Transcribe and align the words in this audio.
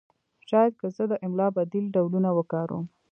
شاید 0.47 0.73
که 0.79 0.87
زه 0.95 1.03
د 1.11 1.13
املا 1.25 1.47
بدیل 1.57 1.85
ډولونه 1.95 2.29
وکاروم 2.37 2.85